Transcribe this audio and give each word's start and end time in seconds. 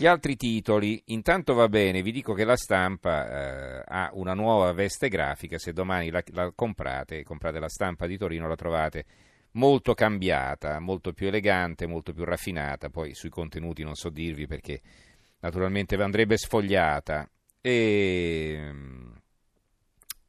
Gli 0.00 0.06
altri 0.06 0.36
titoli, 0.36 1.02
intanto 1.06 1.54
va 1.54 1.68
bene, 1.68 2.02
vi 2.02 2.12
dico 2.12 2.32
che 2.32 2.44
la 2.44 2.56
stampa 2.56 3.80
eh, 3.80 3.82
ha 3.84 4.10
una 4.12 4.32
nuova 4.32 4.70
veste 4.70 5.08
grafica, 5.08 5.58
se 5.58 5.72
domani 5.72 6.08
la, 6.10 6.22
la, 6.26 6.52
comprate, 6.54 7.24
comprate 7.24 7.58
la 7.58 7.68
stampa 7.68 8.06
di 8.06 8.16
Torino, 8.16 8.46
la 8.46 8.54
trovate 8.54 9.04
molto 9.54 9.94
cambiata, 9.94 10.78
molto 10.78 11.12
più 11.12 11.26
elegante, 11.26 11.88
molto 11.88 12.12
più 12.12 12.22
raffinata, 12.22 12.90
poi 12.90 13.12
sui 13.12 13.28
contenuti 13.28 13.82
non 13.82 13.96
so 13.96 14.08
dirvi 14.08 14.46
perché 14.46 14.80
naturalmente 15.40 15.96
andrebbe 15.96 16.36
sfogliata. 16.36 17.28
E 17.60 18.72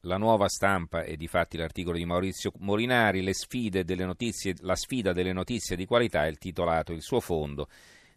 la 0.01 0.17
nuova 0.17 0.49
stampa 0.49 1.03
e 1.03 1.15
di 1.15 1.27
fatti 1.27 1.57
l'articolo 1.57 1.95
di 1.95 2.05
Maurizio 2.05 2.51
Molinari, 2.57 3.21
le 3.21 3.35
sfide 3.35 3.83
delle 3.83 4.05
notizie, 4.05 4.55
la 4.61 4.75
sfida 4.75 5.13
delle 5.13 5.31
notizie 5.31 5.75
di 5.75 5.85
qualità 5.85 6.25
è 6.25 6.27
il 6.27 6.39
titolato 6.39 6.91
Il 6.91 7.03
suo 7.03 7.19
fondo 7.19 7.67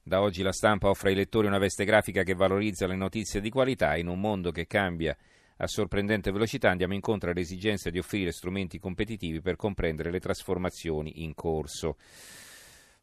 da 0.02 0.20
oggi 0.20 0.42
la 0.42 0.52
stampa 0.52 0.88
offre 0.88 1.10
ai 1.10 1.14
lettori 1.14 1.46
una 1.46 1.58
veste 1.58 1.84
grafica 1.84 2.24
che 2.24 2.34
valorizza 2.34 2.86
le 2.86 2.96
notizie 2.96 3.40
di 3.40 3.50
qualità 3.50 3.96
in 3.96 4.08
un 4.08 4.18
mondo 4.18 4.50
che 4.50 4.66
cambia 4.66 5.16
a 5.58 5.66
sorprendente 5.68 6.32
velocità 6.32 6.70
andiamo 6.70 6.94
incontro 6.94 7.30
all'esigenza 7.30 7.88
di 7.88 7.98
offrire 7.98 8.32
strumenti 8.32 8.80
competitivi 8.80 9.40
per 9.40 9.54
comprendere 9.54 10.10
le 10.10 10.18
trasformazioni 10.18 11.22
in 11.22 11.34
corso. 11.34 11.98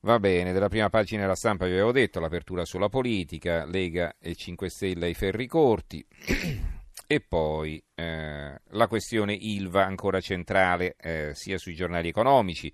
Va 0.02 0.20
bene, 0.20 0.52
della 0.52 0.68
prima 0.68 0.90
pagina 0.90 1.22
della 1.22 1.36
stampa 1.36 1.66
vi 1.66 1.74
avevo 1.74 1.92
detto 1.92 2.20
l'apertura 2.20 2.66
sulla 2.66 2.90
politica, 2.90 3.66
Lega 3.66 4.16
e 4.20 4.36
5 4.36 4.70
Stelle 4.70 5.06
ai 5.06 5.14
ferri 5.14 5.48
corti 5.48 6.06
e 7.08 7.22
poi 7.22 7.82
eh, 7.96 8.62
la 8.68 8.88
questione 8.88 9.34
ILVA 9.34 9.86
ancora 9.86 10.20
centrale 10.20 10.96
eh, 11.00 11.32
sia 11.34 11.58
sui 11.58 11.76
giornali 11.76 12.10
economici 12.10 12.72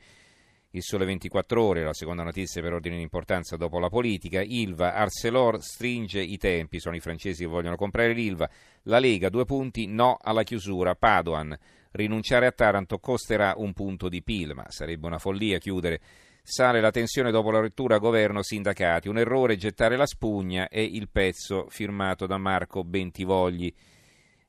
il 0.76 0.84
Sole 0.84 1.06
24 1.06 1.64
Ore, 1.64 1.84
la 1.84 1.94
seconda 1.94 2.24
notizia 2.24 2.62
per 2.62 2.74
ordine 2.74 2.98
di 2.98 3.02
importanza 3.02 3.56
dopo 3.56 3.80
la 3.80 3.88
politica. 3.88 4.42
Ilva, 4.42 4.94
Arcelor 4.94 5.62
stringe 5.62 6.22
i 6.22 6.38
tempi, 6.38 6.82
sono 6.82 6.98
i 6.98 7.00
francesi 7.00 7.44
che 7.44 7.50
vogliono 7.50 7.78
comprare 7.78 8.12
l'Ilva. 8.12 8.50
La 8.84 9.00
Lega, 9.00 9.30
due 9.30 9.46
punti, 9.46 9.88
no 9.88 10.18
alla 10.22 10.44
chiusura. 10.44 10.94
Padoan, 10.94 11.58
rinunciare 11.92 12.46
a 12.46 12.52
Taranto 12.52 13.00
costerà 13.00 13.54
un 13.56 13.72
punto 13.72 14.10
di 14.10 14.22
PIL, 14.22 14.54
ma 14.54 14.66
sarebbe 14.68 15.08
una 15.08 15.18
follia 15.18 15.60
chiudere. 15.60 16.02
Sale 16.44 16.82
la 16.82 16.92
tensione 16.92 17.32
dopo 17.32 17.52
la 17.52 17.62
lettura 17.62 17.98
governo-sindacati. 17.98 19.08
Un 19.08 19.18
errore 19.18 19.56
gettare 19.56 19.96
la 19.96 20.06
spugna 20.06 20.68
e 20.68 20.84
il 20.84 21.08
pezzo 21.10 21.68
firmato 21.70 22.26
da 22.28 22.38
Marco 22.38 22.84
Bentivogli, 22.84 23.74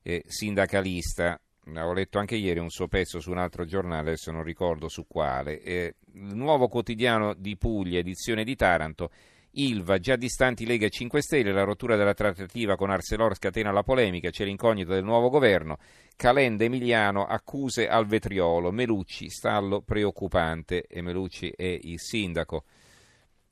eh, 0.03 0.23
sindacalista. 0.27 1.39
Ho 1.75 1.93
letto 1.93 2.17
anche 2.17 2.35
ieri 2.35 2.59
un 2.59 2.69
suo 2.69 2.87
pezzo 2.87 3.19
su 3.19 3.29
un 3.29 3.37
altro 3.37 3.65
giornale, 3.65 4.09
adesso 4.09 4.31
non 4.31 4.43
ricordo 4.43 4.87
su 4.87 5.05
quale. 5.05 5.61
Eh, 5.61 5.95
il 6.13 6.35
nuovo 6.35 6.69
quotidiano 6.69 7.33
di 7.33 7.57
Puglia, 7.57 7.99
edizione 7.99 8.45
di 8.45 8.55
Taranto. 8.55 9.11
Ilva, 9.51 9.97
già 9.97 10.15
distanti 10.15 10.65
Lega 10.65 10.85
e 10.85 10.89
5 10.89 11.21
Stelle, 11.21 11.51
la 11.51 11.63
rottura 11.63 11.95
della 11.95 12.13
trattativa 12.13 12.75
con 12.75 12.89
Arcelor 12.89 13.35
scatena 13.35 13.71
la 13.71 13.81
polemica, 13.81 14.29
c'è 14.29 14.45
l'incognita 14.45 14.93
del 14.93 15.03
nuovo 15.03 15.29
governo. 15.29 15.77
Calenda 16.15 16.63
Emiliano, 16.63 17.25
accuse 17.25 17.87
al 17.87 18.05
vetriolo. 18.05 18.71
Melucci, 18.71 19.29
stallo 19.29 19.81
preoccupante. 19.81 20.85
E 20.87 21.01
Melucci 21.01 21.51
è 21.55 21.77
il 21.81 21.99
sindaco, 21.99 22.63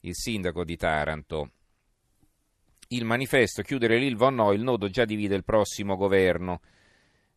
il 0.01 0.15
sindaco 0.15 0.63
di 0.63 0.77
Taranto. 0.77 1.49
Il 2.89 3.03
manifesto, 3.03 3.61
chiudere 3.61 3.97
l'Ilva 3.97 4.27
o 4.27 4.29
no, 4.29 4.53
il 4.53 4.61
nodo 4.61 4.89
già 4.89 5.05
divide 5.05 5.35
il 5.35 5.43
prossimo 5.43 5.95
governo 5.95 6.61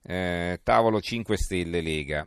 eh, 0.08 0.60
tavolo 0.62 1.02
5 1.02 1.36
Stelle 1.36 1.82
Lega. 1.82 2.26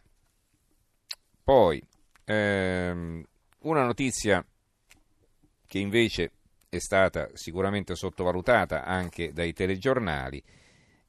Poi 1.44 1.82
ehm, 2.26 3.24
una 3.62 3.84
notizia 3.84 4.46
che 5.66 5.80
invece 5.80 6.32
è 6.70 6.78
stata 6.78 7.30
sicuramente 7.34 7.96
sottovalutata 7.96 8.86
anche 8.86 9.34
dai 9.34 9.52
telegiornali 9.54 10.42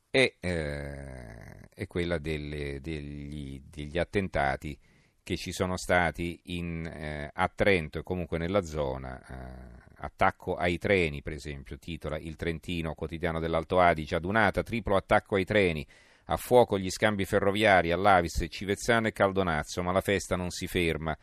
è, 0.08 0.34
eh, 0.40 1.68
è 1.74 1.86
quella 1.86 2.16
delle, 2.16 2.80
degli, 2.80 3.60
degli, 3.68 3.98
attentati 3.98 4.78
che 5.22 5.36
ci 5.36 5.52
sono 5.52 5.76
stati 5.76 6.40
in, 6.44 6.86
eh, 6.86 7.30
a 7.32 7.52
Trento 7.54 7.98
e 7.98 8.02
comunque 8.02 8.38
nella 8.38 8.62
zona. 8.62 9.20
Eh, 9.20 9.80
attacco 10.04 10.56
ai 10.56 10.78
treni, 10.78 11.20
per 11.20 11.34
esempio, 11.34 11.78
titola 11.78 12.18
il 12.18 12.34
Trentino, 12.36 12.94
quotidiano 12.94 13.40
dell'Alto 13.40 13.78
Adige, 13.78 14.16
adunata, 14.16 14.62
triplo 14.62 14.96
attacco 14.96 15.36
ai 15.36 15.44
treni 15.44 15.86
a 16.26 16.36
fuoco 16.36 16.78
gli 16.78 16.90
scambi 16.90 17.24
ferroviari 17.24 17.90
all'Avis, 17.90 18.46
Civezzano 18.48 19.08
e 19.08 19.12
Caldonazzo, 19.12 19.82
ma 19.82 19.92
la 19.92 20.00
festa 20.00 20.36
non 20.36 20.50
si 20.50 20.66
ferma. 20.66 21.16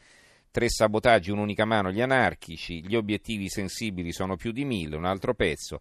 Tre 0.51 0.69
sabotaggi, 0.69 1.31
un'unica 1.31 1.63
mano, 1.63 1.91
gli 1.91 2.01
anarchici, 2.01 2.85
gli 2.85 2.95
obiettivi 2.95 3.49
sensibili 3.49 4.11
sono 4.11 4.35
più 4.35 4.51
di 4.51 4.65
mille, 4.65 4.95
un 4.95 5.05
altro 5.05 5.33
pezzo. 5.33 5.79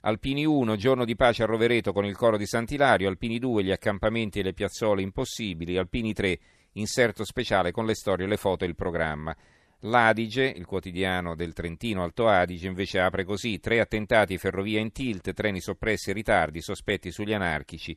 Alpini 0.00 0.44
1, 0.44 0.76
giorno 0.76 1.04
di 1.04 1.14
pace 1.14 1.42
a 1.42 1.46
Rovereto 1.46 1.92
con 1.92 2.04
il 2.04 2.16
coro 2.16 2.36
di 2.36 2.46
Sant'Ilario, 2.46 3.08
Alpini 3.08 3.38
2, 3.38 3.64
gli 3.64 3.70
accampamenti 3.70 4.38
e 4.38 4.42
le 4.42 4.54
piazzole 4.54 5.02
impossibili, 5.02 5.76
Alpini 5.76 6.12
3, 6.12 6.38
inserto 6.72 7.24
speciale 7.24 7.70
con 7.70 7.84
le 7.84 7.94
storie, 7.94 8.26
le 8.26 8.36
foto 8.36 8.64
e 8.64 8.68
il 8.68 8.74
programma. 8.74 9.36
L'Adige, 9.82 10.44
il 10.44 10.64
quotidiano 10.64 11.34
del 11.34 11.52
Trentino 11.52 12.02
Alto 12.02 12.26
Adige, 12.26 12.66
invece 12.66 13.00
apre 13.00 13.24
così: 13.24 13.60
tre 13.60 13.78
attentati 13.78 14.38
ferrovia 14.38 14.80
in 14.80 14.90
tilt, 14.90 15.32
treni 15.32 15.60
soppressi 15.60 16.10
e 16.10 16.14
ritardi, 16.14 16.60
sospetti 16.60 17.12
sugli 17.12 17.32
anarchici 17.32 17.96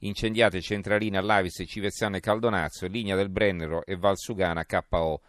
incendiate 0.00 0.60
centraline 0.60 1.18
all'Avis, 1.18 1.62
Civezzano 1.66 2.16
e 2.16 2.20
Caldonazzo, 2.20 2.86
linea 2.86 3.16
del 3.16 3.28
Brennero 3.28 3.84
e 3.84 3.96
Valsugana 3.96 4.64
KO. 4.64 5.20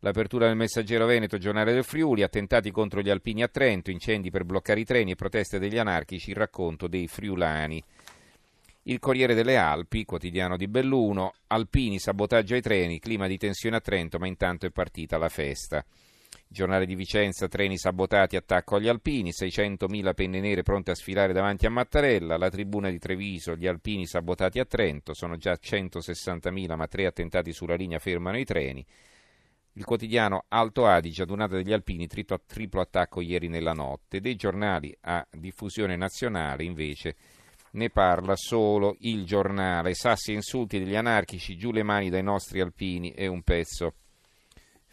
L'apertura 0.00 0.46
del 0.46 0.56
Messaggero 0.56 1.06
Veneto, 1.06 1.38
giornale 1.38 1.72
del 1.72 1.84
Friuli, 1.84 2.22
attentati 2.22 2.70
contro 2.70 3.00
gli 3.00 3.10
alpini 3.10 3.42
a 3.42 3.48
Trento, 3.48 3.90
incendi 3.90 4.30
per 4.30 4.44
bloccare 4.44 4.80
i 4.80 4.84
treni 4.84 5.12
e 5.12 5.16
proteste 5.16 5.58
degli 5.58 5.78
anarchici, 5.78 6.30
il 6.30 6.36
racconto 6.36 6.86
dei 6.86 7.08
friulani. 7.08 7.82
Il 8.84 9.00
Corriere 9.00 9.34
delle 9.34 9.56
Alpi, 9.56 10.04
quotidiano 10.04 10.56
di 10.56 10.68
Belluno, 10.68 11.32
alpini, 11.48 11.98
sabotaggio 11.98 12.54
ai 12.54 12.62
treni, 12.62 13.00
clima 13.00 13.26
di 13.26 13.36
tensione 13.36 13.76
a 13.76 13.80
Trento, 13.80 14.18
ma 14.18 14.26
intanto 14.26 14.66
è 14.66 14.70
partita 14.70 15.18
la 15.18 15.28
festa. 15.28 15.84
Giornale 16.50 16.86
di 16.86 16.94
Vicenza, 16.94 17.46
treni 17.46 17.76
sabotati, 17.76 18.34
attacco 18.34 18.76
agli 18.76 18.88
alpini, 18.88 19.32
600.000 19.32 20.14
penne 20.14 20.40
nere 20.40 20.62
pronte 20.62 20.92
a 20.92 20.94
sfilare 20.94 21.34
davanti 21.34 21.66
a 21.66 21.70
Mattarella, 21.70 22.38
la 22.38 22.48
tribuna 22.48 22.88
di 22.88 22.98
Treviso, 22.98 23.54
gli 23.54 23.66
alpini 23.66 24.06
sabotati 24.06 24.58
a 24.58 24.64
Trento, 24.64 25.12
sono 25.12 25.36
già 25.36 25.52
160.000 25.52 26.74
ma 26.74 26.86
tre 26.86 27.04
attentati 27.04 27.52
sulla 27.52 27.74
linea 27.74 27.98
fermano 27.98 28.38
i 28.38 28.46
treni. 28.46 28.84
Il 29.74 29.84
quotidiano 29.84 30.46
Alto 30.48 30.86
Adige, 30.86 31.22
adunata 31.22 31.54
degli 31.54 31.72
alpini, 31.72 32.06
triplo, 32.06 32.40
triplo 32.46 32.80
attacco 32.80 33.20
ieri 33.20 33.48
nella 33.48 33.74
notte. 33.74 34.20
Dei 34.20 34.34
giornali 34.34 34.96
a 35.02 35.24
diffusione 35.30 35.96
nazionale 35.96 36.64
invece 36.64 37.14
ne 37.72 37.90
parla 37.90 38.34
solo 38.36 38.96
il 39.00 39.26
giornale. 39.26 39.92
Sassi 39.92 40.32
insulti 40.32 40.78
degli 40.78 40.96
anarchici, 40.96 41.58
giù 41.58 41.72
le 41.72 41.82
mani 41.82 42.08
dai 42.08 42.22
nostri 42.22 42.60
alpini 42.60 43.10
e 43.10 43.26
un 43.26 43.42
pezzo 43.42 43.92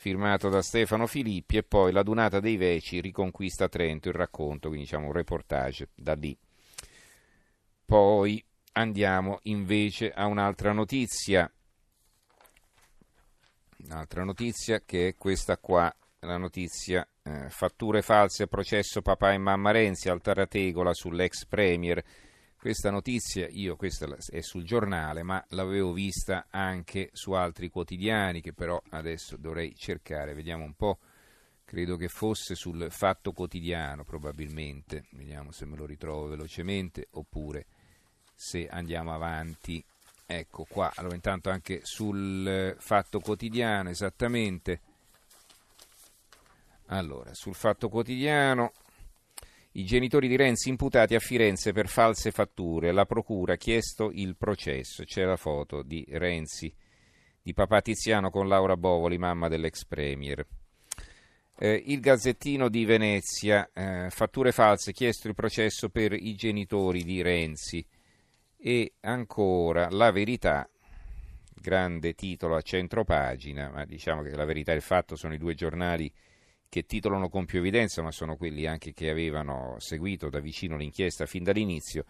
firmato 0.06 0.50
da 0.50 0.62
Stefano 0.62 1.08
Filippi, 1.08 1.58
e 1.58 1.64
poi 1.64 1.92
La 1.92 2.04
Dunata 2.04 2.40
dei 2.40 2.58
Veci, 2.58 3.02
Riconquista 3.02 3.68
Trento, 3.68 4.10
il 4.10 4.14
racconto, 4.14 4.68
quindi 4.68 4.86
diciamo 4.86 5.08
un 5.08 5.14
reportage 5.14 5.90
da 5.96 6.14
lì. 6.14 6.38
Poi 7.84 8.46
andiamo 8.74 9.40
invece 9.44 10.12
a 10.12 10.28
un'altra 10.28 10.74
notizia, 10.74 11.52
un'altra 13.88 14.24
notizia 14.24 14.84
che 14.86 15.08
è 15.08 15.16
questa 15.16 15.58
qua, 15.58 15.92
la 16.20 16.38
notizia 16.38 17.08
eh, 17.24 17.50
fatture 17.50 18.04
false, 18.04 18.46
processo 18.46 19.02
papà 19.02 19.34
e 19.34 19.40
mamma 19.40 19.72
Renzi, 19.72 20.10
Altarategola 20.10 20.94
sull'ex 20.94 21.46
premier, 21.46 22.04
questa 22.66 22.90
notizia, 22.90 23.48
io 23.48 23.76
questa 23.76 24.08
è 24.32 24.42
sul 24.42 24.64
giornale, 24.64 25.22
ma 25.22 25.46
l'avevo 25.50 25.94
vista 25.94 26.48
anche 26.50 27.12
su 27.14 27.34
altri 27.34 27.70
quotidiani 27.70 28.42
che 28.42 28.54
però 28.54 28.82
adesso 28.90 29.38
dovrei 29.38 29.76
cercare, 29.76 30.34
vediamo 30.34 30.64
un 30.64 30.74
po'. 30.74 30.98
Credo 31.64 31.96
che 31.96 32.08
fosse 32.08 32.56
sul 32.56 32.88
Fatto 32.90 33.34
Quotidiano, 33.34 34.04
probabilmente. 34.04 35.06
Vediamo 35.12 35.52
se 35.52 35.66
me 35.66 35.76
lo 35.76 35.86
ritrovo 35.86 36.26
velocemente 36.26 37.08
oppure 37.12 37.68
se 38.34 38.68
andiamo 38.68 39.14
avanti. 39.14 39.86
Ecco 40.26 40.66
qua, 40.68 40.92
allora 40.96 41.14
intanto 41.14 41.52
anche 41.52 41.82
sul 41.84 42.76
Fatto 42.80 43.20
Quotidiano, 43.20 43.92
esattamente. 43.92 44.82
Allora, 46.88 47.32
sul 47.36 47.54
Fatto 47.54 47.90
Quotidiano 47.90 48.72
i 49.78 49.84
genitori 49.84 50.30
di 50.30 50.38
Renzi 50.38 50.70
imputati 50.70 51.16
a 51.16 51.20
Firenze 51.20 51.74
per 51.74 51.88
false 51.88 52.32
fatture. 52.32 52.94
La 52.94 53.06
procura 53.06 53.54
ha 53.54 53.58
chiesto 53.58 54.10
il 54.14 54.38
processo. 54.38 55.04
C'è 55.04 55.24
la 55.24 55.36
foto 55.36 55.82
di 55.82 56.06
Renzi, 56.12 56.74
di 57.42 57.54
papà 57.54 57.82
Tiziano 57.82 58.30
con 58.30 58.48
Laura 58.48 58.78
Bovoli, 58.78 59.18
mamma 59.18 59.50
dell'ex 59.50 59.84
premier. 59.86 60.46
Eh, 61.58 61.84
il 61.88 62.00
Gazzettino 62.00 62.70
di 62.70 62.86
Venezia, 62.86 63.70
eh, 63.74 64.10
fatture 64.12 64.54
false, 64.54 64.94
chiesto 64.94 65.28
il 65.28 65.36
processo 65.36 65.90
per 65.90 66.14
i 66.14 66.36
genitori 66.36 67.04
di 67.04 67.22
Renzi. 67.22 67.86
E 68.58 68.94
ancora 69.02 69.90
la 69.90 70.10
verità, 70.12 70.70
grande 71.54 72.14
titolo 72.14 72.56
a 72.56 72.62
centro 72.62 73.04
pagina, 73.04 73.70
ma 73.70 73.84
diciamo 73.84 74.22
che 74.22 74.34
la 74.36 74.46
verità 74.46 74.72
e 74.72 74.76
il 74.76 74.82
fatto 74.82 75.18
sono 75.18 75.34
i 75.34 75.38
due 75.38 75.54
giornali 75.54 76.10
che 76.70 76.84
titolano 76.84 77.30
con 77.30 77.46
più 77.46 77.60
evidenza, 77.60 78.02
ma 78.02 78.12
sono 78.12 78.36
quelli 78.36 78.66
anche 78.66 78.94
che 78.94 79.10
avevano 79.10 79.76
seguito 79.80 80.30
da 80.30 80.40
vicino 80.40 80.78
l'inchiesta 80.78 81.26
fin 81.26 81.44
dall'inizio. 81.44 82.06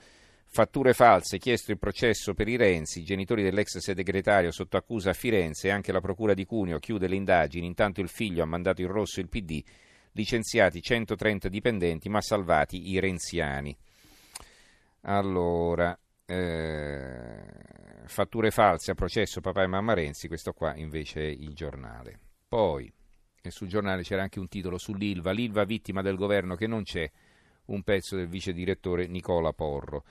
Fatture 0.48 0.94
false, 0.94 1.38
chiesto 1.38 1.72
il 1.72 1.78
processo 1.78 2.34
per 2.34 2.48
i 2.48 2.56
Renzi, 2.56 3.00
i 3.00 3.04
genitori 3.04 3.44
dell'ex 3.44 3.78
segretario 3.78 4.52
sotto 4.52 4.78
accusa 4.78 5.10
a 5.10 5.14
Firenze 5.14 5.68
e 5.68 5.72
anche 5.72 5.92
la 5.92 6.00
procura 6.00 6.34
di 6.34 6.46
Cuneo 6.46 6.80
chiude 6.80 7.08
le 7.08 7.16
indagini, 7.16 7.66
intanto 7.66 8.00
il 8.00 8.08
figlio 8.08 8.42
ha 8.42 8.46
mandato 8.46 8.82
in 8.82 8.88
rosso 8.88 9.20
il 9.20 9.28
PD, 9.28 9.62
licenziati 10.14 10.82
130 10.82 11.50
dipendenti 11.50 12.08
ma 12.08 12.22
salvati 12.22 12.90
i 12.90 13.00
renziani. 13.00 13.76
Allora, 15.02 15.98
eh, 16.26 17.44
fatture 18.06 18.50
false 18.50 18.92
a 18.92 18.96
processo 18.96 19.42
papà 19.42 19.64
e 19.64 19.68
mamma 19.68 19.94
Renzi, 19.94 20.28
questo 20.28 20.54
qua 20.54 20.74
invece 20.76 21.20
è 21.20 21.30
il 21.30 21.54
giornale. 21.54 22.18
Poi, 22.48 22.92
sul 23.52 23.68
giornale 23.68 24.04
c'era 24.04 24.22
anche 24.22 24.40
un 24.40 24.48
titolo 24.48 24.78
sull'Ilva, 24.78 25.32
l'Ilva 25.32 25.64
vittima 25.64 26.02
del 26.02 26.16
governo 26.16 26.56
che 26.56 26.68
non 26.68 26.84
c'è, 26.84 27.10
un 27.66 27.82
pezzo 27.84 28.16
del 28.16 28.28
vice 28.28 28.54
direttore 28.54 29.08
Nicola 29.08 29.52
Porro. 29.54 30.04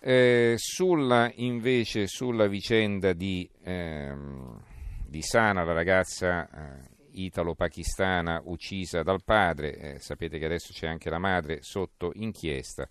Eh, 0.00 0.54
sulla, 0.56 1.30
invece 1.36 2.06
sulla 2.06 2.46
vicenda 2.46 3.12
di, 3.12 3.48
ehm, 3.64 4.62
di 5.06 5.22
Sana, 5.22 5.64
la 5.64 5.72
ragazza 5.72 6.48
eh, 6.48 6.96
italo-pakistana 7.12 8.42
uccisa 8.44 9.02
dal 9.02 9.24
padre, 9.24 9.76
eh, 9.76 9.98
sapete 9.98 10.38
che 10.38 10.44
adesso 10.44 10.72
c'è 10.72 10.86
anche 10.86 11.10
la 11.10 11.18
madre 11.18 11.58
sotto 11.62 12.12
inchiesta, 12.14 12.88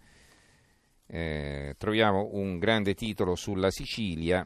eh, 1.08 1.76
troviamo 1.78 2.30
un 2.34 2.58
grande 2.58 2.94
titolo 2.94 3.36
sulla 3.36 3.72
Sicilia, 3.72 4.46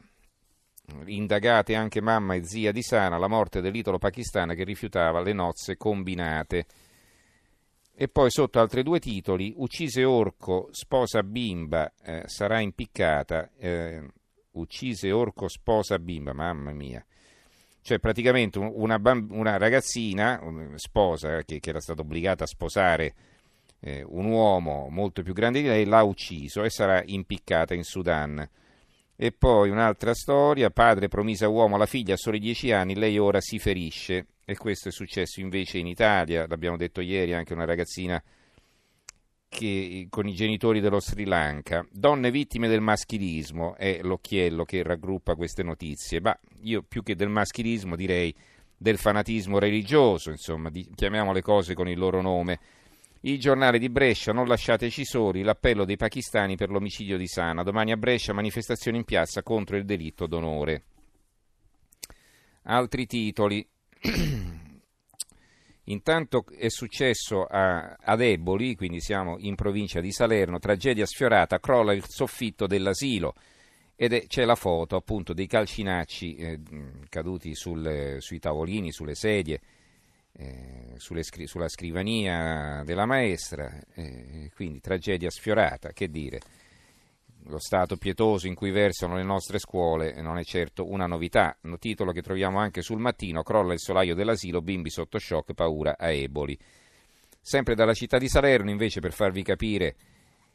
indagate 1.06 1.74
anche 1.74 2.00
mamma 2.00 2.34
e 2.34 2.44
zia 2.44 2.72
di 2.72 2.82
Sana, 2.82 3.18
la 3.18 3.28
morte 3.28 3.60
dell'italo-pakistana 3.60 4.54
che 4.54 4.64
rifiutava 4.64 5.20
le 5.20 5.32
nozze 5.32 5.76
combinate. 5.76 6.66
E 7.94 8.08
poi 8.08 8.30
sotto 8.30 8.58
altri 8.58 8.82
due 8.82 8.98
titoli, 8.98 9.52
uccise 9.56 10.02
orco, 10.04 10.68
sposa 10.72 11.22
bimba, 11.22 11.92
eh, 12.02 12.22
sarà 12.26 12.60
impiccata, 12.60 13.50
eh, 13.58 14.02
uccise 14.52 15.12
orco, 15.12 15.48
sposa 15.48 15.98
bimba, 15.98 16.32
mamma 16.32 16.72
mia. 16.72 17.04
Cioè 17.80 17.98
praticamente 17.98 18.58
una, 18.58 18.98
bamb- 18.98 19.32
una 19.32 19.56
ragazzina, 19.56 20.40
sposa, 20.76 21.42
che, 21.42 21.58
che, 21.58 21.70
era 21.70 21.80
stata 21.80 22.00
obbligata 22.00 22.44
a 22.44 22.46
sposare 22.46 23.14
eh, 23.80 24.04
un 24.06 24.26
uomo 24.26 24.88
molto 24.88 25.22
più 25.22 25.32
grande 25.32 25.60
di 25.60 25.66
lei, 25.66 25.84
l'ha 25.84 26.02
ucciso 26.02 26.62
e 26.62 26.70
sarà 26.70 27.02
impiccata 27.04 27.74
in 27.74 27.82
Sudan. 27.82 28.48
E 29.22 29.30
poi 29.30 29.70
un'altra 29.70 30.14
storia, 30.14 30.70
padre 30.70 31.06
promise 31.06 31.44
a 31.44 31.48
uomo 31.48 31.76
alla 31.76 31.86
figlia 31.86 32.14
a 32.14 32.16
soli 32.16 32.40
dieci 32.40 32.72
anni, 32.72 32.96
lei 32.96 33.18
ora 33.18 33.40
si 33.40 33.60
ferisce 33.60 34.26
e 34.44 34.56
questo 34.56 34.88
è 34.88 34.90
successo 34.90 35.38
invece 35.38 35.78
in 35.78 35.86
Italia, 35.86 36.44
l'abbiamo 36.48 36.76
detto 36.76 37.00
ieri, 37.00 37.32
anche 37.32 37.52
una 37.52 37.64
ragazzina 37.64 38.20
che, 39.48 40.08
con 40.10 40.26
i 40.26 40.34
genitori 40.34 40.80
dello 40.80 40.98
Sri 40.98 41.24
Lanka. 41.24 41.86
Donne 41.92 42.32
vittime 42.32 42.66
del 42.66 42.80
maschilismo 42.80 43.76
è 43.76 44.00
l'occhiello 44.02 44.64
che 44.64 44.82
raggruppa 44.82 45.36
queste 45.36 45.62
notizie, 45.62 46.20
ma 46.20 46.36
io 46.62 46.82
più 46.82 47.04
che 47.04 47.14
del 47.14 47.28
maschilismo 47.28 47.94
direi 47.94 48.34
del 48.76 48.98
fanatismo 48.98 49.60
religioso, 49.60 50.30
insomma, 50.30 50.68
di, 50.68 50.90
chiamiamo 50.96 51.32
le 51.32 51.42
cose 51.42 51.74
con 51.74 51.88
il 51.88 51.96
loro 51.96 52.22
nome. 52.22 52.58
Il 53.24 53.38
giornale 53.38 53.78
di 53.78 53.88
Brescia, 53.88 54.32
non 54.32 54.48
lasciateci 54.48 55.04
soli, 55.04 55.42
l'appello 55.42 55.84
dei 55.84 55.96
pakistani 55.96 56.56
per 56.56 56.70
l'omicidio 56.70 57.16
di 57.16 57.28
Sana. 57.28 57.62
Domani 57.62 57.92
a 57.92 57.96
Brescia 57.96 58.32
manifestazione 58.32 58.96
in 58.96 59.04
piazza 59.04 59.44
contro 59.44 59.76
il 59.76 59.84
delitto 59.84 60.26
d'onore. 60.26 60.82
Altri 62.64 63.06
titoli. 63.06 63.64
Intanto 65.84 66.44
è 66.56 66.68
successo 66.68 67.44
a, 67.44 67.96
ad 67.96 68.20
Eboli, 68.20 68.74
quindi 68.74 69.00
siamo 69.00 69.36
in 69.38 69.54
provincia 69.54 70.00
di 70.00 70.10
Salerno, 70.10 70.58
tragedia 70.58 71.06
sfiorata, 71.06 71.60
crolla 71.60 71.92
il 71.92 72.04
soffitto 72.04 72.66
dell'asilo 72.66 73.34
ed 73.94 74.14
è, 74.14 74.26
c'è 74.26 74.44
la 74.44 74.56
foto 74.56 74.96
appunto 74.96 75.32
dei 75.32 75.46
calcinacci 75.46 76.34
eh, 76.34 76.60
caduti 77.08 77.54
sul, 77.54 78.16
sui 78.18 78.40
tavolini, 78.40 78.90
sulle 78.90 79.14
sedie, 79.14 79.60
eh, 80.34 80.94
sulle, 80.96 81.22
sulla 81.22 81.68
scrivania 81.68 82.82
della 82.84 83.06
maestra, 83.06 83.70
eh, 83.94 84.50
quindi 84.54 84.80
tragedia 84.80 85.30
sfiorata, 85.30 85.90
che 85.92 86.08
dire 86.08 86.40
lo 87.46 87.58
stato 87.58 87.96
pietoso 87.96 88.46
in 88.46 88.54
cui 88.54 88.70
versano 88.70 89.16
le 89.16 89.24
nostre 89.24 89.58
scuole 89.58 90.20
non 90.20 90.38
è 90.38 90.44
certo 90.44 90.88
una 90.88 91.06
novità. 91.06 91.56
Un 91.62 91.78
titolo 91.78 92.12
che 92.12 92.22
troviamo 92.22 92.58
anche 92.58 92.82
sul 92.82 93.00
mattino, 93.00 93.42
crolla 93.42 93.72
il 93.72 93.80
solaio 93.80 94.14
dell'asilo, 94.14 94.62
bimbi 94.62 94.90
sotto 94.90 95.18
shock, 95.18 95.54
paura 95.54 95.96
a 95.98 96.10
Eboli. 96.10 96.56
Sempre 97.40 97.74
dalla 97.74 97.94
città 97.94 98.18
di 98.18 98.28
Salerno, 98.28 98.70
invece, 98.70 99.00
per 99.00 99.12
farvi 99.12 99.42
capire 99.42 99.96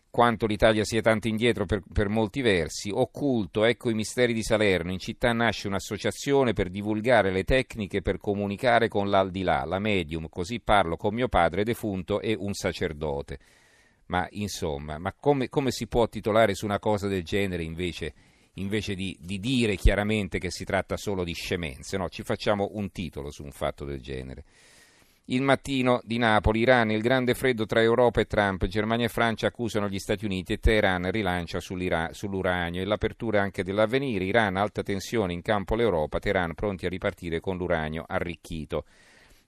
quanto 0.09 0.45
l'Italia 0.45 0.83
sia 0.83 1.01
tanto 1.01 1.27
indietro 1.27 1.65
per, 1.65 1.81
per, 1.91 2.09
molti 2.09 2.41
versi, 2.41 2.89
occulto, 2.93 3.65
ecco 3.65 3.89
i 3.89 3.93
misteri 3.93 4.33
di 4.33 4.43
Salerno, 4.43 4.91
in 4.91 4.99
città 4.99 5.31
nasce 5.33 5.67
un'associazione 5.67 6.53
per 6.53 6.69
divulgare 6.69 7.31
le 7.31 7.43
tecniche 7.43 8.01
per 8.01 8.17
comunicare 8.17 8.87
con 8.87 9.09
l'aldilà, 9.09 9.63
la 9.65 9.79
medium, 9.79 10.27
così 10.29 10.59
parlo 10.59 10.97
con 10.97 11.13
mio 11.13 11.27
padre 11.27 11.63
defunto 11.63 12.19
e 12.21 12.35
un 12.37 12.53
sacerdote. 12.53 13.39
Ma 14.07 14.25
insomma, 14.31 14.97
ma 14.97 15.13
come, 15.13 15.49
come, 15.49 15.71
si 15.71 15.87
può 15.87 16.07
titolare 16.07 16.55
su 16.55 16.65
una 16.65 16.79
cosa 16.79 17.07
del 17.07 17.23
genere 17.23 17.63
invece, 17.63 18.13
invece 18.53 18.95
di, 18.95 19.17
di, 19.19 19.39
dire 19.39 19.75
chiaramente 19.75 20.39
che 20.39 20.49
si 20.49 20.63
tratta 20.63 20.95
solo 20.95 21.25
di 21.25 21.33
scemenze? 21.33 21.97
No, 21.97 22.07
ci 22.07 22.23
facciamo 22.23 22.69
un 22.73 22.89
titolo 22.91 23.31
su 23.31 23.43
un 23.43 23.51
fatto 23.51 23.83
del 23.83 24.01
genere. 24.01 24.45
Il 25.29 25.41
mattino 25.41 25.99
di 26.05 26.17
Napoli, 26.17 26.61
Iran, 26.61 26.89
il 26.89 27.01
grande 27.01 27.33
freddo 27.33 27.65
tra 27.65 27.81
Europa 27.81 28.21
e 28.21 28.27
Trump, 28.27 28.65
Germania 28.67 29.07
e 29.07 29.09
Francia 29.09 29.47
accusano 29.47 29.89
gli 29.89 29.99
Stati 29.99 30.23
Uniti 30.23 30.53
e 30.53 30.57
Teheran 30.59 31.11
rilancia 31.11 31.59
sull'uranio 31.59 32.81
e 32.81 32.85
l'apertura 32.85 33.41
anche 33.41 33.61
dell'avvenire, 33.61 34.23
Iran 34.23 34.55
alta 34.55 34.83
tensione 34.83 35.33
in 35.33 35.41
campo 35.41 35.75
l'Europa, 35.75 36.19
Teheran 36.19 36.53
pronti 36.53 36.85
a 36.85 36.89
ripartire 36.89 37.41
con 37.41 37.57
l'uranio 37.57 38.05
arricchito. 38.07 38.85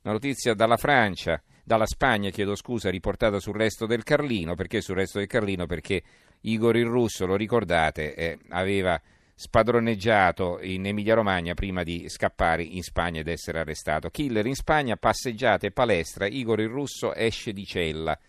La 0.02 0.12
notizia 0.12 0.54
dalla 0.54 0.76
Francia, 0.76 1.42
dalla 1.64 1.86
Spagna, 1.86 2.30
chiedo 2.30 2.56
scusa, 2.56 2.90
riportata 2.90 3.40
sul 3.40 3.56
resto 3.56 3.86
del 3.86 4.04
Carlino. 4.04 4.56
Perché 4.56 4.82
sul 4.82 4.96
resto 4.96 5.20
del 5.20 5.28
Carlino? 5.28 5.66
Perché 5.66 6.04
Igor 6.42 6.76
il 6.76 6.88
Russo, 6.88 7.26
lo 7.26 7.38
ricordate, 7.38 8.16
eh, 8.16 8.38
aveva 8.50 9.00
spadroneggiato 9.42 10.60
in 10.64 10.86
Emilia-Romagna 10.86 11.54
prima 11.54 11.84
di 11.84 12.10
scappare 12.10 12.62
in 12.62 12.84
Spagna 12.84 13.22
ed 13.22 13.30
essere 13.30 13.60
arrestato. 13.60 14.10
Killer 14.10 14.46
in 14.46 14.54
Spagna, 14.54 14.98
passeggiate 14.98 15.68
e 15.68 15.72
palestra, 15.72 16.28
Igor 16.28 16.60
il 16.60 16.68
Russo 16.68 17.16
esce 17.16 17.54
di 17.54 17.66
cella. 17.66 18.20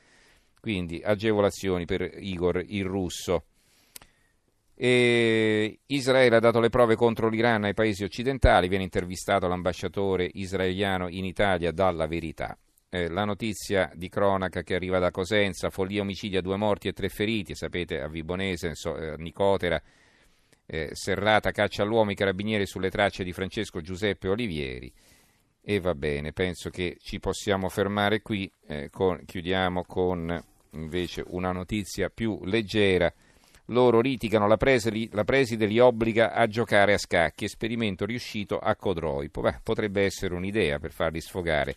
Quindi 0.61 1.03
agevolazioni 1.05 1.85
per 1.85 2.13
Igor 2.17 2.63
il 2.65 2.85
Russo. 2.85 3.47
E 4.73 5.81
Israele 5.87 6.37
ha 6.37 6.39
dato 6.41 6.61
le 6.61 6.69
prove 6.69 6.95
contro 6.95 7.29
l'Iran 7.29 7.65
ai 7.65 7.75
paesi 7.75 8.05
occidentali, 8.05 8.69
viene 8.69 8.85
intervistato 8.85 9.49
l'ambasciatore 9.49 10.31
israeliano 10.35 11.09
in 11.09 11.25
Italia 11.25 11.73
dalla 11.73 12.07
verità. 12.07 12.57
Eh, 12.89 13.09
la 13.09 13.25
notizia 13.25 13.91
di 13.97 14.09
cronaca 14.09 14.63
che 14.63 14.77
arriva 14.77 15.01
da 15.01 15.11
Cosenza, 15.11 15.71
follia 15.71 16.03
omicidia, 16.03 16.41
due 16.41 16.57
morti 16.57 16.87
e 16.87 16.93
tre 16.93 17.09
feriti, 17.09 17.57
sapete 17.57 18.01
a 18.01 18.07
Vibonese, 18.07 18.77
so, 18.77 18.97
eh, 18.97 19.17
Nicotera, 19.19 19.83
eh, 20.73 20.91
serrata 20.93 21.51
caccia 21.51 21.83
all'uomo, 21.83 22.13
i 22.13 22.15
carabinieri 22.15 22.65
sulle 22.65 22.91
tracce 22.91 23.25
di 23.25 23.33
Francesco 23.33 23.81
Giuseppe 23.81 24.29
Olivieri. 24.29 24.93
E 25.63 25.81
va 25.81 25.95
bene, 25.95 26.33
penso 26.33 26.71
che 26.71 26.97
ci 27.01 27.19
possiamo 27.19 27.69
fermare 27.69 28.23
qui, 28.23 28.51
eh, 28.69 28.89
con, 28.89 29.21
chiudiamo 29.27 29.85
con 29.85 30.43
invece 30.73 31.25
una 31.27 31.51
notizia 31.51 32.09
più 32.09 32.39
leggera. 32.45 33.13
Loro 33.67 34.01
litigano, 34.01 34.47
la, 34.47 34.57
prese, 34.57 34.93
la 35.11 35.25
preside 35.25 35.67
li 35.67 35.81
obbliga 35.81 36.33
a 36.33 36.47
giocare 36.47 36.95
a 36.95 36.99
scacchi, 36.99 37.45
esperimento 37.45 38.05
riuscito 38.05 38.59
a 38.59 38.75
Codroipo. 38.77 39.41
Beh, 39.41 39.61
potrebbe 39.65 40.05
essere 40.05 40.35
un'idea 40.35 40.79
per 40.79 40.93
farli 40.93 41.21
sfogare 41.21 41.75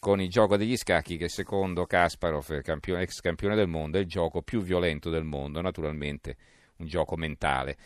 con 0.00 0.20
il 0.20 0.28
gioco 0.28 0.56
degli 0.56 0.76
scacchi 0.76 1.16
che 1.16 1.28
secondo 1.28 1.86
Kasparov, 1.86 2.60
campione, 2.60 3.02
ex 3.02 3.20
campione 3.20 3.54
del 3.54 3.68
mondo, 3.68 3.96
è 3.96 4.00
il 4.00 4.06
gioco 4.06 4.42
più 4.42 4.60
violento 4.60 5.08
del 5.08 5.24
mondo, 5.24 5.62
naturalmente 5.62 6.36
un 6.76 6.86
gioco 6.86 7.16
mentale. 7.16 7.76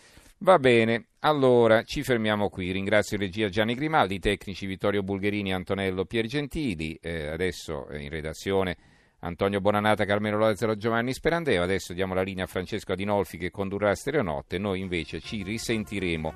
Va 0.41 0.59
bene, 0.61 1.07
allora 1.21 1.83
ci 1.83 2.05
fermiamo 2.05 2.49
qui. 2.49 2.71
Ringrazio 2.71 3.17
in 3.17 3.25
regia 3.25 3.49
Gianni 3.49 3.75
Grimaldi, 3.75 4.15
i 4.15 4.21
tecnici 4.21 4.67
Vittorio 4.67 5.03
Bulgherini 5.03 5.51
e 5.51 5.55
Antonello 5.55 6.05
Piergentili. 6.05 6.95
Eh, 7.03 7.27
adesso 7.27 7.89
eh, 7.89 8.03
in 8.03 8.09
redazione 8.09 8.77
Antonio 9.21 9.61
Bonanata, 9.61 10.05
Carmelo 10.05 10.39
Lazzaro, 10.39 10.77
Giovanni 10.77 11.13
Sperandeo. 11.13 11.63
Adesso 11.63 11.93
diamo 11.93 12.15
la 12.15 12.23
linea 12.23 12.45
a 12.45 12.47
Francesco 12.47 12.93
Adinolfi 12.93 13.37
che 13.37 13.51
condurrà 13.51 13.93
Stereonotte. 13.97 14.59
Noi 14.59 14.79
invece 14.79 15.19
ci 15.19 15.43
risentiremo 15.43 16.35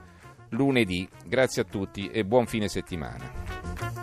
lunedì. 0.50 1.08
Grazie 1.24 1.62
a 1.62 1.64
tutti 1.64 2.08
e 2.08 2.24
buon 2.24 2.46
fine 2.46 2.66
settimana. 2.66 4.01